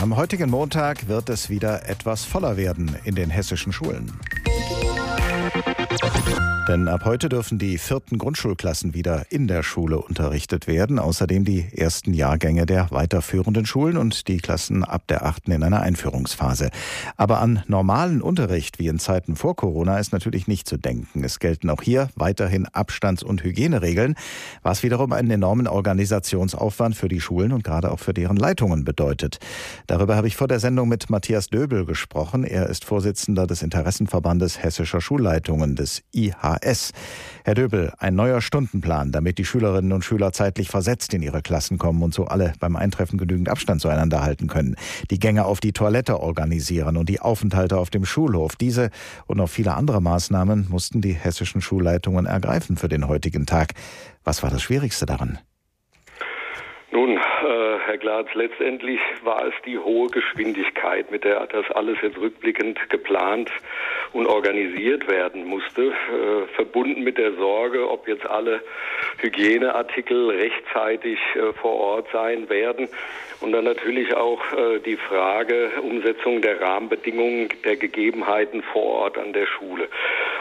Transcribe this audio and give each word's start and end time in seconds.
Am 0.00 0.16
heutigen 0.16 0.48
Montag 0.48 1.08
wird 1.08 1.28
es 1.28 1.50
wieder 1.50 1.86
etwas 1.86 2.24
voller 2.24 2.56
werden 2.56 2.96
in 3.04 3.14
den 3.14 3.28
hessischen 3.28 3.70
Schulen. 3.70 4.10
Denn 6.70 6.86
ab 6.86 7.04
heute 7.04 7.28
dürfen 7.28 7.58
die 7.58 7.78
vierten 7.78 8.16
Grundschulklassen 8.16 8.94
wieder 8.94 9.24
in 9.30 9.48
der 9.48 9.64
Schule 9.64 9.98
unterrichtet 9.98 10.68
werden. 10.68 11.00
Außerdem 11.00 11.44
die 11.44 11.66
ersten 11.76 12.14
Jahrgänge 12.14 12.64
der 12.64 12.92
weiterführenden 12.92 13.66
Schulen 13.66 13.96
und 13.96 14.28
die 14.28 14.36
Klassen 14.36 14.84
ab 14.84 15.02
der 15.08 15.26
achten 15.26 15.50
in 15.50 15.64
einer 15.64 15.80
Einführungsphase. 15.80 16.70
Aber 17.16 17.40
an 17.40 17.64
normalen 17.66 18.22
Unterricht 18.22 18.78
wie 18.78 18.86
in 18.86 19.00
Zeiten 19.00 19.34
vor 19.34 19.56
Corona 19.56 19.98
ist 19.98 20.12
natürlich 20.12 20.46
nicht 20.46 20.68
zu 20.68 20.76
denken. 20.76 21.24
Es 21.24 21.40
gelten 21.40 21.70
auch 21.70 21.82
hier 21.82 22.08
weiterhin 22.14 22.66
Abstands- 22.66 23.24
und 23.24 23.42
Hygieneregeln, 23.42 24.14
was 24.62 24.84
wiederum 24.84 25.10
einen 25.10 25.32
enormen 25.32 25.66
Organisationsaufwand 25.66 26.94
für 26.94 27.08
die 27.08 27.20
Schulen 27.20 27.50
und 27.50 27.64
gerade 27.64 27.90
auch 27.90 27.98
für 27.98 28.14
deren 28.14 28.36
Leitungen 28.36 28.84
bedeutet. 28.84 29.40
Darüber 29.88 30.14
habe 30.14 30.28
ich 30.28 30.36
vor 30.36 30.46
der 30.46 30.60
Sendung 30.60 30.88
mit 30.88 31.10
Matthias 31.10 31.48
Döbel 31.48 31.84
gesprochen. 31.84 32.44
Er 32.44 32.68
ist 32.68 32.84
Vorsitzender 32.84 33.48
des 33.48 33.62
Interessenverbandes 33.62 34.62
Hessischer 34.62 35.00
Schulleitungen 35.00 35.74
des 35.74 36.04
IHS. 36.14 36.59
HHS. 36.60 36.92
Herr 37.44 37.54
Döbel, 37.54 37.92
ein 37.98 38.14
neuer 38.14 38.40
Stundenplan, 38.40 39.12
damit 39.12 39.38
die 39.38 39.44
Schülerinnen 39.44 39.92
und 39.92 40.04
Schüler 40.04 40.32
zeitlich 40.32 40.68
versetzt 40.68 41.14
in 41.14 41.22
ihre 41.22 41.42
Klassen 41.42 41.78
kommen 41.78 42.02
und 42.02 42.14
so 42.14 42.26
alle 42.26 42.52
beim 42.60 42.76
Eintreffen 42.76 43.18
genügend 43.18 43.48
Abstand 43.48 43.80
zueinander 43.80 44.22
halten 44.22 44.46
können. 44.46 44.76
Die 45.10 45.18
Gänge 45.18 45.44
auf 45.44 45.60
die 45.60 45.72
Toilette 45.72 46.20
organisieren 46.20 46.96
und 46.96 47.08
die 47.08 47.20
Aufenthalte 47.20 47.78
auf 47.78 47.90
dem 47.90 48.04
Schulhof. 48.04 48.56
Diese 48.56 48.90
und 49.26 49.38
noch 49.38 49.48
viele 49.48 49.74
andere 49.74 50.00
Maßnahmen 50.02 50.68
mussten 50.68 51.00
die 51.00 51.14
hessischen 51.14 51.60
Schulleitungen 51.60 52.26
ergreifen 52.26 52.76
für 52.76 52.88
den 52.88 53.08
heutigen 53.08 53.46
Tag. 53.46 53.72
Was 54.22 54.42
war 54.42 54.50
das 54.50 54.62
Schwierigste 54.62 55.06
daran? 55.06 55.38
Nun, 56.92 57.16
äh, 57.16 57.20
Herr 57.86 57.98
Glatz, 57.98 58.28
letztendlich 58.34 58.98
war 59.22 59.46
es 59.46 59.54
die 59.64 59.78
hohe 59.78 60.08
Geschwindigkeit, 60.08 61.08
mit 61.12 61.22
der 61.22 61.46
das 61.46 61.70
alles 61.70 61.98
jetzt 62.02 62.18
rückblickend 62.18 62.90
geplant 62.90 63.48
und 64.12 64.26
organisiert 64.26 65.06
werden 65.08 65.46
musste, 65.46 65.82
äh, 65.82 66.46
verbunden 66.56 67.04
mit 67.04 67.16
der 67.16 67.34
Sorge, 67.34 67.88
ob 67.88 68.08
jetzt 68.08 68.26
alle 68.26 68.60
Hygieneartikel 69.18 70.30
rechtzeitig 70.30 71.20
äh, 71.36 71.52
vor 71.52 71.74
Ort 71.74 72.08
sein 72.12 72.48
werden. 72.48 72.88
Und 73.40 73.52
dann 73.52 73.64
natürlich 73.64 74.14
auch 74.16 74.40
äh, 74.52 74.80
die 74.80 74.96
Frage 74.96 75.70
Umsetzung 75.82 76.42
der 76.42 76.60
Rahmenbedingungen 76.60 77.48
der 77.64 77.76
Gegebenheiten 77.76 78.62
vor 78.62 78.84
Ort 78.84 79.16
an 79.16 79.32
der 79.32 79.46
Schule. 79.46 79.88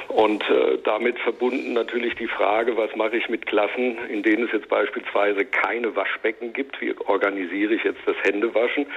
Und 0.10 0.42
äh, 0.50 0.80
damit 0.84 1.20
verbunden 1.20 1.74
natürlich 1.74 2.16
die 2.16 2.28
Frage, 2.28 2.76
was 2.76 2.96
mache 2.96 3.16
ich 3.16 3.30
mit 3.30 3.46
Klassen, 3.46 3.96
in 4.10 4.24
denen 4.24 4.46
es 4.46 4.52
jetzt 4.52 4.68
beispielsweise 4.68 5.46
keine 5.46 5.96
Waschbecken 5.96 6.52
gibt? 6.52 6.82
Wie 6.82 6.96
organisiere 7.06 7.76
ich 7.76 7.84
jetzt 7.84 8.02
das 8.08 8.16
Händewaschen? 8.24 8.88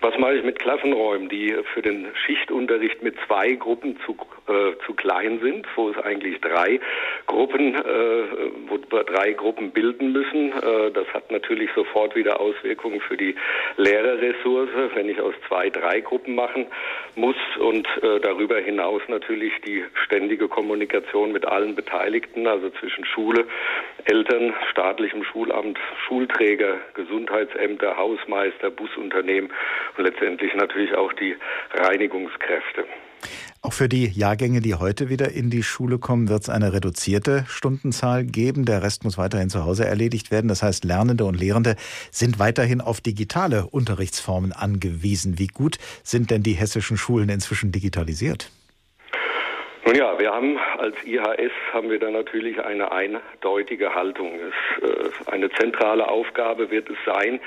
Was 0.00 0.16
mache 0.18 0.34
ich 0.34 0.44
mit 0.44 0.60
Klassenräumen, 0.60 1.28
die 1.28 1.54
für 1.74 1.82
den 1.82 2.06
Schichtunterricht 2.26 3.02
mit 3.02 3.16
zwei 3.26 3.52
Gruppen 3.52 3.98
zu, 4.06 4.16
äh, 4.48 4.72
zu 4.86 4.94
klein 4.94 5.40
sind, 5.40 5.66
wo 5.76 5.90
es 5.90 5.98
eigentlich 5.98 6.40
drei 6.40 6.80
Gruppen, 7.26 7.74
äh, 7.74 8.24
wo 8.68 8.78
wir 8.90 9.04
drei 9.04 9.32
Gruppen 9.32 9.70
bilden 9.70 10.12
müssen? 10.12 10.52
Äh, 10.52 10.90
das 10.92 11.06
hat 11.14 11.30
natürlich 11.30 11.70
sofort 11.74 12.14
wieder 12.14 12.40
Auswirkungen 12.40 13.00
für 13.00 13.16
die 13.16 13.34
Lehrerressource, 13.76 14.70
wenn 14.94 15.08
ich 15.08 15.20
aus 15.20 15.34
zwei, 15.48 15.70
drei 15.70 16.00
Gruppen 16.00 16.34
machen 16.34 16.66
muss 17.14 17.36
und 17.58 17.86
äh, 18.02 18.20
darüber 18.20 18.58
hinaus 18.58 19.02
natürlich 19.08 19.52
die 19.64 19.84
ständige 20.04 20.48
Kommunikation 20.52 21.32
mit 21.32 21.44
allen 21.46 21.74
Beteiligten, 21.74 22.46
also 22.46 22.70
zwischen 22.78 23.04
Schule, 23.04 23.46
Eltern, 24.04 24.54
staatlichem 24.70 25.24
Schulamt, 25.24 25.78
Schulträger, 26.06 26.76
Gesundheitsämter, 26.94 27.96
Hausmeister, 27.96 28.70
Busunternehmen 28.70 29.50
und 29.96 30.04
letztendlich 30.04 30.54
natürlich 30.54 30.94
auch 30.94 31.12
die 31.14 31.34
Reinigungskräfte. 31.74 32.84
Auch 33.64 33.72
für 33.72 33.88
die 33.88 34.06
Jahrgänge, 34.06 34.60
die 34.60 34.74
heute 34.74 35.08
wieder 35.08 35.30
in 35.30 35.48
die 35.48 35.62
Schule 35.62 35.98
kommen, 35.98 36.28
wird 36.28 36.42
es 36.42 36.48
eine 36.48 36.72
reduzierte 36.72 37.44
Stundenzahl 37.48 38.24
geben. 38.24 38.64
Der 38.64 38.82
Rest 38.82 39.04
muss 39.04 39.18
weiterhin 39.18 39.50
zu 39.50 39.64
Hause 39.64 39.86
erledigt 39.86 40.32
werden. 40.32 40.48
Das 40.48 40.64
heißt, 40.64 40.84
Lernende 40.84 41.24
und 41.24 41.38
Lehrende 41.38 41.76
sind 42.10 42.40
weiterhin 42.40 42.80
auf 42.80 43.00
digitale 43.00 43.68
Unterrichtsformen 43.68 44.52
angewiesen. 44.52 45.38
Wie 45.38 45.46
gut 45.46 45.78
sind 46.02 46.32
denn 46.32 46.42
die 46.42 46.54
hessischen 46.54 46.96
Schulen 46.96 47.28
inzwischen 47.28 47.70
digitalisiert? 47.70 48.50
Nun 49.84 49.96
ja, 49.96 50.16
wir 50.18 50.32
haben 50.32 50.58
als 50.78 50.94
IHS 51.04 51.52
haben 51.72 51.90
wir 51.90 51.98
da 51.98 52.10
natürlich 52.10 52.62
eine 52.64 52.92
eindeutige 52.92 53.94
Haltung. 53.94 54.38
Es, 54.38 54.88
äh, 54.88 55.10
eine 55.30 55.50
zentrale 55.50 56.08
Aufgabe 56.08 56.70
wird 56.70 56.88
es 56.88 56.96
sein, 57.04 57.40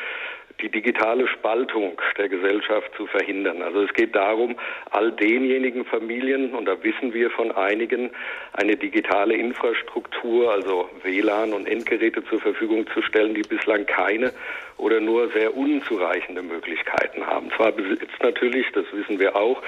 die 0.61 0.69
digitale 0.69 1.27
Spaltung 1.27 2.01
der 2.17 2.29
Gesellschaft 2.29 2.91
zu 2.95 3.07
verhindern. 3.07 3.61
Also 3.61 3.81
es 3.81 3.93
geht 3.93 4.15
darum, 4.15 4.55
all 4.91 5.11
denjenigen 5.11 5.85
Familien, 5.85 6.53
und 6.53 6.65
da 6.65 6.81
wissen 6.83 7.13
wir 7.13 7.29
von 7.29 7.51
einigen, 7.51 8.11
eine 8.53 8.75
digitale 8.77 9.35
Infrastruktur, 9.35 10.51
also 10.51 10.89
WLAN 11.03 11.53
und 11.53 11.67
Endgeräte 11.67 12.23
zur 12.25 12.39
Verfügung 12.39 12.87
zu 12.93 13.01
stellen, 13.01 13.35
die 13.35 13.41
bislang 13.41 13.85
keine 13.85 14.31
oder 14.77 14.99
nur 14.99 15.29
sehr 15.31 15.55
unzureichende 15.55 16.41
Möglichkeiten 16.41 17.25
haben. 17.25 17.49
Zwar 17.55 17.71
besitzt 17.71 18.21
natürlich, 18.21 18.65
das 18.73 18.85
wissen 18.91 19.19
wir 19.19 19.35
auch, 19.35 19.61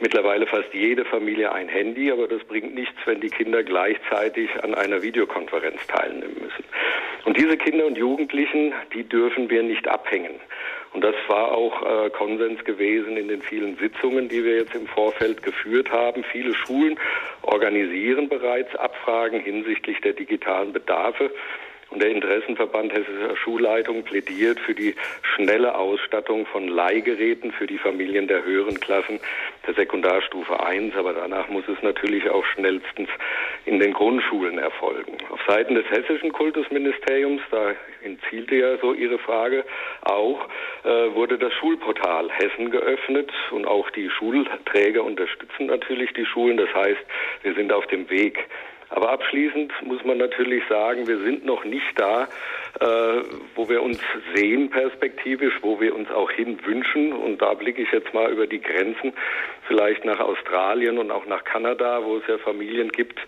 mittlerweile 0.00 0.46
fast 0.46 0.72
jede 0.72 1.04
Familie 1.04 1.52
ein 1.52 1.68
Handy, 1.68 2.10
aber 2.10 2.26
das 2.26 2.42
bringt 2.44 2.74
nichts, 2.74 2.96
wenn 3.04 3.20
die 3.20 3.30
Kinder 3.30 3.62
gleichzeitig 3.62 4.50
an 4.62 4.74
einer 4.74 5.02
Videokonferenz 5.02 5.86
teilnehmen 5.86 6.36
müssen. 6.40 6.64
Und 7.24 7.36
diese 7.36 7.56
Kinder 7.56 7.86
und 7.86 7.98
Jugendlichen, 7.98 8.72
die 8.94 9.04
dürfen 9.04 9.50
wir 9.50 9.62
nicht 9.62 9.88
abhängen. 9.88 10.40
Und 10.94 11.04
das 11.04 11.14
war 11.28 11.52
auch 11.52 11.82
äh, 11.82 12.10
Konsens 12.10 12.64
gewesen 12.64 13.16
in 13.16 13.28
den 13.28 13.42
vielen 13.42 13.76
Sitzungen, 13.76 14.28
die 14.28 14.44
wir 14.44 14.56
jetzt 14.56 14.74
im 14.74 14.86
Vorfeld 14.86 15.42
geführt 15.42 15.90
haben. 15.92 16.24
Viele 16.32 16.54
Schulen 16.54 16.98
organisieren 17.42 18.28
bereits 18.28 18.74
Abfragen 18.76 19.40
hinsichtlich 19.40 20.00
der 20.00 20.14
digitalen 20.14 20.72
Bedarfe. 20.72 21.30
Und 21.90 22.02
der 22.02 22.10
Interessenverband 22.10 22.92
Hessischer 22.92 23.34
Schulleitung 23.36 24.02
plädiert 24.02 24.60
für 24.60 24.74
die 24.74 24.94
schnelle 25.22 25.74
Ausstattung 25.74 26.44
von 26.44 26.68
Leihgeräten 26.68 27.50
für 27.50 27.66
die 27.66 27.78
Familien 27.78 28.28
der 28.28 28.44
höheren 28.44 28.78
Klassen 28.78 29.20
der 29.66 29.74
Sekundarstufe 29.74 30.60
1. 30.60 30.94
Aber 30.96 31.14
danach 31.14 31.48
muss 31.48 31.64
es 31.66 31.82
natürlich 31.82 32.28
auch 32.28 32.44
schnellstens 32.44 33.08
in 33.64 33.78
den 33.80 33.92
Grundschulen 33.92 34.58
erfolgen. 34.58 35.16
Auf 35.30 35.40
Seiten 35.46 35.74
des 35.74 35.84
Hessischen 35.90 36.32
Kultusministeriums, 36.32 37.42
da 37.50 37.74
zielte 38.28 38.56
ja 38.56 38.76
so 38.78 38.94
Ihre 38.94 39.18
Frage 39.18 39.64
auch, 40.02 40.48
äh, 40.84 41.14
wurde 41.14 41.38
das 41.38 41.52
Schulportal 41.54 42.30
Hessen 42.30 42.70
geöffnet 42.70 43.30
und 43.50 43.66
auch 43.66 43.90
die 43.90 44.08
Schulträger 44.10 45.04
unterstützen 45.04 45.66
natürlich 45.66 46.12
die 46.14 46.26
Schulen. 46.26 46.56
Das 46.56 46.72
heißt, 46.74 47.00
wir 47.42 47.54
sind 47.54 47.72
auf 47.72 47.86
dem 47.88 48.08
Weg 48.10 48.38
aber 48.90 49.10
abschließend 49.10 49.72
muss 49.82 50.02
man 50.04 50.18
natürlich 50.18 50.62
sagen, 50.68 51.06
wir 51.06 51.18
sind 51.18 51.44
noch 51.44 51.64
nicht 51.64 51.92
da, 51.96 52.28
äh, 52.80 53.22
wo 53.54 53.68
wir 53.68 53.82
uns 53.82 54.00
sehen 54.34 54.70
perspektivisch, 54.70 55.54
wo 55.62 55.80
wir 55.80 55.94
uns 55.94 56.10
auch 56.10 56.30
hin 56.30 56.58
wünschen. 56.64 57.12
Und 57.12 57.42
da 57.42 57.54
blicke 57.54 57.82
ich 57.82 57.92
jetzt 57.92 58.14
mal 58.14 58.30
über 58.30 58.46
die 58.46 58.60
Grenzen, 58.60 59.12
vielleicht 59.66 60.04
nach 60.04 60.20
Australien 60.20 60.98
und 60.98 61.10
auch 61.10 61.26
nach 61.26 61.44
Kanada, 61.44 62.00
wo 62.02 62.16
es 62.16 62.22
ja 62.26 62.38
Familien 62.38 62.90
gibt, 62.90 63.18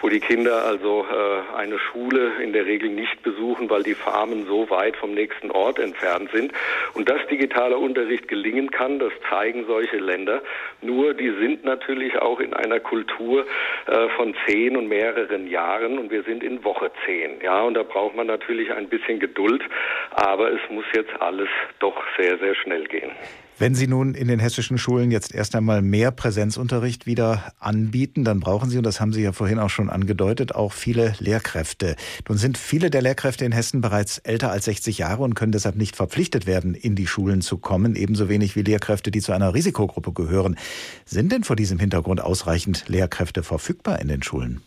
wo 0.00 0.08
die 0.08 0.20
Kinder 0.20 0.64
also 0.64 1.04
äh, 1.10 1.56
eine 1.56 1.78
Schule 1.78 2.32
in 2.42 2.54
der 2.54 2.64
Regel 2.64 2.88
nicht 2.88 3.22
besuchen, 3.22 3.68
weil 3.68 3.82
die 3.82 3.94
Farmen 3.94 4.46
so 4.46 4.70
weit 4.70 4.96
vom 4.96 5.12
nächsten 5.12 5.50
Ort 5.50 5.78
entfernt 5.78 6.30
sind. 6.32 6.52
Und 6.94 7.10
dass 7.10 7.26
digitaler 7.26 7.78
Unterricht 7.78 8.28
gelingen 8.28 8.70
kann, 8.70 8.98
das 8.98 9.12
zeigen 9.28 9.66
solche 9.66 9.98
Länder. 9.98 10.42
Nur 10.80 11.12
die 11.12 11.30
sind 11.38 11.64
natürlich 11.64 12.16
auch 12.18 12.40
in 12.40 12.54
einer 12.54 12.80
Kultur 12.80 13.44
äh, 13.86 14.08
von 14.16 14.34
zehn 14.46 14.76
und 14.76 14.88
mehreren 15.10 15.46
Jahren 15.48 15.98
und 15.98 16.10
wir 16.10 16.22
sind 16.24 16.42
in 16.42 16.62
Woche 16.64 16.90
zehn. 17.04 17.40
Ja, 17.42 17.62
und 17.62 17.74
da 17.74 17.82
braucht 17.82 18.14
man 18.14 18.26
natürlich 18.26 18.70
ein 18.72 18.88
bisschen 18.88 19.18
Geduld, 19.18 19.62
aber 20.10 20.52
es 20.52 20.60
muss 20.70 20.84
jetzt 20.94 21.10
alles 21.20 21.48
doch 21.78 21.96
sehr, 22.18 22.38
sehr 22.38 22.54
schnell 22.54 22.86
gehen. 22.86 23.10
Wenn 23.58 23.74
Sie 23.74 23.86
nun 23.86 24.14
in 24.14 24.28
den 24.28 24.38
hessischen 24.38 24.78
Schulen 24.78 25.10
jetzt 25.10 25.34
erst 25.34 25.54
einmal 25.54 25.82
mehr 25.82 26.12
Präsenzunterricht 26.12 27.04
wieder 27.04 27.52
anbieten, 27.58 28.24
dann 28.24 28.40
brauchen 28.40 28.70
Sie, 28.70 28.78
und 28.78 28.86
das 28.86 29.02
haben 29.02 29.12
Sie 29.12 29.22
ja 29.22 29.32
vorhin 29.32 29.58
auch 29.58 29.68
schon 29.68 29.90
angedeutet, 29.90 30.54
auch 30.54 30.72
viele 30.72 31.12
Lehrkräfte. 31.18 31.94
Nun 32.26 32.38
sind 32.38 32.56
viele 32.56 32.88
der 32.88 33.02
Lehrkräfte 33.02 33.44
in 33.44 33.52
Hessen 33.52 33.82
bereits 33.82 34.16
älter 34.16 34.50
als 34.50 34.64
60 34.64 34.96
Jahre 34.96 35.22
und 35.22 35.34
können 35.34 35.52
deshalb 35.52 35.76
nicht 35.76 35.94
verpflichtet 35.94 36.46
werden, 36.46 36.74
in 36.74 36.94
die 36.94 37.06
Schulen 37.06 37.42
zu 37.42 37.58
kommen, 37.58 37.96
ebenso 37.96 38.30
wenig 38.30 38.56
wie 38.56 38.62
Lehrkräfte, 38.62 39.10
die 39.10 39.20
zu 39.20 39.32
einer 39.32 39.52
Risikogruppe 39.52 40.14
gehören. 40.14 40.56
Sind 41.04 41.30
denn 41.30 41.44
vor 41.44 41.56
diesem 41.56 41.78
Hintergrund 41.78 42.22
ausreichend 42.22 42.88
Lehrkräfte 42.88 43.42
verfügbar 43.42 44.00
in 44.00 44.08
den 44.08 44.22
Schulen? 44.22 44.62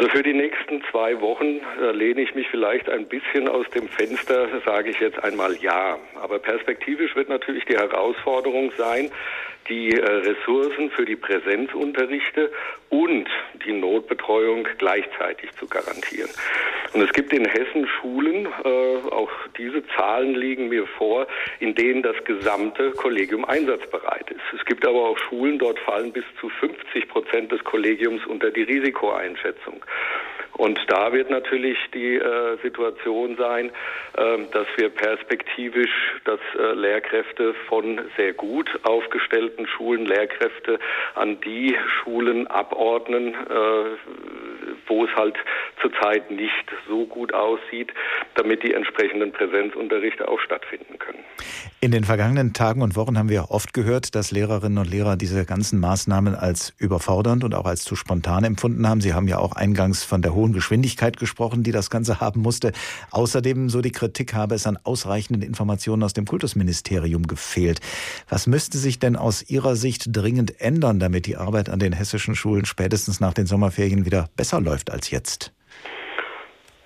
Also 0.00 0.12
für 0.12 0.22
die 0.22 0.32
nächsten 0.32 0.82
zwei 0.90 1.20
Wochen 1.20 1.60
äh, 1.78 1.92
lehne 1.92 2.22
ich 2.22 2.34
mich 2.34 2.48
vielleicht 2.48 2.88
ein 2.88 3.04
bisschen 3.04 3.46
aus 3.46 3.68
dem 3.74 3.86
Fenster, 3.86 4.48
sage 4.64 4.88
ich 4.88 4.98
jetzt 4.98 5.22
einmal 5.22 5.54
ja. 5.60 5.98
Aber 6.14 6.38
perspektivisch 6.38 7.14
wird 7.14 7.28
natürlich 7.28 7.66
die 7.66 7.76
Herausforderung 7.76 8.72
sein, 8.78 9.10
die 9.70 9.92
äh, 9.92 10.04
Ressourcen 10.04 10.90
für 10.90 11.06
die 11.06 11.16
Präsenzunterrichte 11.16 12.50
und 12.90 13.28
die 13.64 13.72
Notbetreuung 13.72 14.66
gleichzeitig 14.78 15.50
zu 15.52 15.66
garantieren. 15.66 16.28
Und 16.92 17.02
es 17.02 17.12
gibt 17.12 17.32
in 17.32 17.44
Hessen 17.44 17.86
Schulen, 17.86 18.46
äh, 18.64 19.08
auch 19.10 19.30
diese 19.56 19.86
Zahlen 19.96 20.34
liegen 20.34 20.68
mir 20.68 20.86
vor, 20.98 21.28
in 21.60 21.74
denen 21.74 22.02
das 22.02 22.16
gesamte 22.24 22.90
Kollegium 22.90 23.44
einsatzbereit 23.44 24.28
ist. 24.30 24.40
Es 24.58 24.64
gibt 24.64 24.84
aber 24.84 25.08
auch 25.08 25.18
Schulen, 25.18 25.58
dort 25.58 25.78
fallen 25.78 26.12
bis 26.12 26.24
zu 26.40 26.48
50 26.48 27.08
Prozent 27.08 27.52
des 27.52 27.62
Kollegiums 27.62 28.26
unter 28.26 28.50
die 28.50 28.62
Risikoeinschätzung. 28.62 29.84
Und 30.54 30.78
da 30.88 31.12
wird 31.12 31.30
natürlich 31.30 31.78
die 31.94 32.16
äh, 32.16 32.58
Situation 32.62 33.36
sein, 33.36 33.70
äh, 34.16 34.38
dass 34.52 34.66
wir 34.76 34.90
perspektivisch, 34.90 35.90
dass 36.24 36.40
äh, 36.58 36.74
Lehrkräfte 36.74 37.54
von 37.68 38.00
sehr 38.16 38.32
gut 38.32 38.68
aufgestellten 38.82 39.66
Schulen 39.66 40.06
Lehrkräfte 40.06 40.78
an 41.14 41.40
die 41.40 41.76
Schulen 42.02 42.46
abordnen, 42.46 43.34
äh, 43.34 43.36
wo 44.86 45.04
es 45.04 45.14
halt 45.14 45.36
zurzeit 45.80 46.30
nicht 46.30 46.66
so 46.88 47.06
gut 47.06 47.32
aussieht, 47.32 47.92
damit 48.34 48.62
die 48.62 48.74
entsprechenden 48.74 49.32
Präsenzunterrichte 49.32 50.28
auch 50.28 50.40
stattfinden 50.40 50.98
können. 50.98 51.24
In 51.82 51.92
den 51.92 52.04
vergangenen 52.04 52.52
Tagen 52.52 52.82
und 52.82 52.94
Wochen 52.94 53.16
haben 53.16 53.30
wir 53.30 53.50
oft 53.50 53.72
gehört, 53.72 54.14
dass 54.14 54.32
Lehrerinnen 54.32 54.76
und 54.76 54.90
Lehrer 54.90 55.16
diese 55.16 55.46
ganzen 55.46 55.80
Maßnahmen 55.80 56.34
als 56.34 56.74
überfordernd 56.76 57.42
und 57.42 57.54
auch 57.54 57.64
als 57.64 57.84
zu 57.84 57.96
spontan 57.96 58.44
empfunden 58.44 58.86
haben. 58.86 59.00
Sie 59.00 59.14
haben 59.14 59.26
ja 59.28 59.38
auch 59.38 59.52
eingangs 59.52 60.04
von 60.04 60.20
der 60.20 60.34
hohen 60.34 60.52
Geschwindigkeit 60.52 61.16
gesprochen, 61.16 61.62
die 61.62 61.72
das 61.72 61.88
Ganze 61.88 62.20
haben 62.20 62.42
musste. 62.42 62.72
Außerdem, 63.12 63.70
so 63.70 63.80
die 63.80 63.92
Kritik, 63.92 64.34
habe 64.34 64.56
es 64.56 64.66
an 64.66 64.76
ausreichenden 64.82 65.40
Informationen 65.40 66.02
aus 66.02 66.12
dem 66.12 66.26
Kultusministerium 66.26 67.26
gefehlt. 67.26 67.80
Was 68.28 68.46
müsste 68.46 68.76
sich 68.76 68.98
denn 68.98 69.16
aus 69.16 69.42
Ihrer 69.48 69.74
Sicht 69.74 70.14
dringend 70.14 70.60
ändern, 70.60 71.00
damit 71.00 71.24
die 71.24 71.38
Arbeit 71.38 71.70
an 71.70 71.78
den 71.78 71.94
hessischen 71.94 72.34
Schulen 72.34 72.66
spätestens 72.66 73.20
nach 73.20 73.32
den 73.32 73.46
Sommerferien 73.46 74.04
wieder 74.04 74.28
besser 74.36 74.60
läuft 74.60 74.90
als 74.90 75.10
jetzt? 75.10 75.54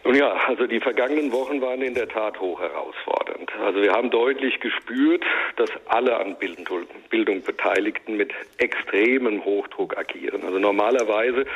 Nun 0.05 0.17
ja, 0.17 0.35
also 0.47 0.67
die 0.67 0.81
vergangenen 0.81 1.33
Wochen 1.33 1.63
waren 1.63 1.81
in 1.81 1.95
der 1.95 2.07
Tat 2.07 2.39
hoch 2.39 2.61
herausfordernd. 2.61 3.51
Also 3.65 3.81
wir 3.81 3.91
haben 3.91 4.11
deutlich 4.11 4.61
gespürt, 4.61 5.25
dass 5.57 5.71
alle 5.87 6.19
an 6.19 6.37
Bildung, 6.37 6.87
Bildung 7.09 7.43
Beteiligten 7.43 8.19
mit 8.19 8.31
extremem 8.59 9.43
Hochdruck 9.47 9.97
agieren. 9.97 10.43
Also 10.45 10.59
normalerweise, 10.59 11.47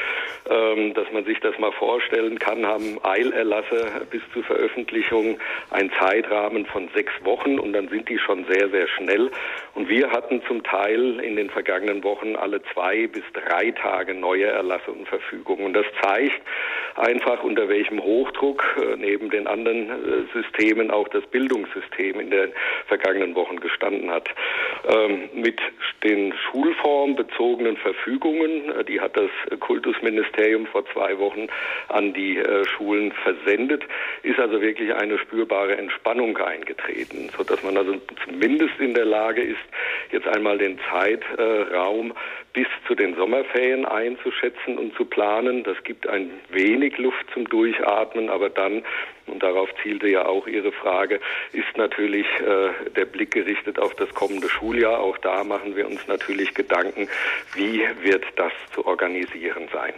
ähm, 0.49 0.95
dass 0.95 1.13
man 1.13 1.27
sich 1.27 1.39
das 1.41 1.59
mal 1.59 1.73
vorstellen 1.73 2.39
kann, 2.39 2.65
haben 2.65 2.99
Eilerlasse 3.03 4.07
bis 4.11 4.23
zur 4.33 4.43
Veröffentlichung 4.45 5.39
einen 5.71 5.93
Zeitrahmen 6.01 6.65
von 6.65 6.89
sechs 6.95 7.13
Wochen 7.25 7.59
und 7.59 7.75
dann 7.75 7.89
sind 7.89 8.09
die 8.09 8.19
schon 8.19 8.47
sehr, 8.47 8.71
sehr 8.71 8.89
schnell. 8.89 9.31
Und 9.75 9.91
wir 9.91 10.11
hatten 10.11 10.43
zum 10.49 10.63
Teil 10.63 11.21
in 11.21 11.37
den 11.37 11.51
vergangenen 11.51 12.03
Wochen 12.03 12.35
alle 12.35 12.63
zwei 12.73 13.09
bis 13.09 13.25
drei 13.35 13.73
Tage 13.73 14.15
neue 14.15 14.47
Erlasse 14.47 14.91
und 14.91 15.07
Verfügungen. 15.07 15.67
Und 15.67 15.75
das 15.75 15.87
zeigt 16.01 16.41
einfach, 16.97 17.43
unter 17.43 17.69
welchem 17.69 18.03
Hochdruck 18.03 18.65
äh, 18.77 18.97
neben 18.97 19.31
den 19.31 19.47
anderen 19.47 19.91
äh, 19.91 20.25
Systemen 20.33 20.91
auch 20.91 21.09
das 21.09 21.25
Bildungssystem 21.27 22.21
in 22.21 22.31
den 22.31 22.53
vergangenen 22.87 23.35
Wochen 23.35 23.61
gestanden 23.61 24.11
hat. 24.11 24.29
Ähm, 24.87 25.29
mit 25.35 25.61
den 26.05 26.33
schulformbezogenen 26.51 27.77
Verfügungen, 27.77 28.71
äh, 28.71 28.85
die 28.85 29.01
hat 29.01 29.17
das 29.17 29.31
Kultusministerium 29.61 30.67
vor 30.67 30.85
zwei 30.93 31.19
Wochen 31.19 31.49
an 31.89 32.13
die 32.13 32.41
Schulen 32.65 33.13
versendet, 33.13 33.83
ist 34.23 34.39
also 34.39 34.61
wirklich 34.61 34.95
eine 34.95 35.19
spürbare 35.19 35.77
Entspannung 35.77 36.37
eingetreten, 36.37 37.31
sodass 37.37 37.63
man 37.63 37.77
also 37.77 37.95
zumindest 38.25 38.79
in 38.79 38.95
der 38.95 39.05
Lage 39.05 39.43
ist, 39.43 39.59
jetzt 40.13 40.29
einmal 40.29 40.59
den 40.59 40.79
Zeitraum 40.91 42.13
bis 42.53 42.67
zu 42.87 42.95
den 42.95 43.15
Sommerferien 43.15 43.85
einzuschätzen 43.85 44.79
und 44.79 44.95
zu 44.97 45.05
planen. 45.05 45.63
Das 45.63 45.77
gibt 45.85 46.09
ein 46.09 46.31
wenig 46.51 46.99
Luft 46.99 47.27
zum 47.33 47.49
Durchatmen, 47.49 48.29
aber 48.31 48.51
dann, 48.51 48.83
und 49.29 49.43
darauf 49.43 49.69
zielte 49.83 50.09
ja 50.09 50.27
auch 50.27 50.47
Ihre 50.47 50.73
Frage, 50.73 51.21
ist 51.53 51.77
natürlich 51.77 52.27
äh, 52.41 52.91
der 52.97 53.05
Blick 53.05 53.31
gerichtet 53.33 53.79
auf 53.79 53.95
das 53.95 54.13
kommende 54.15 54.49
Schuljahr. 54.49 55.01
Auch 55.01 55.19
da 55.19 55.45
machen 55.45 55.77
wir 55.77 55.87
uns 55.87 56.07
natürlich 56.07 56.55
Gedanken, 56.55 57.09
wie 57.55 57.83
wird 58.03 58.25
das 58.37 58.53
zu 58.75 58.87
organisieren 58.87 59.69
sein. 59.73 59.95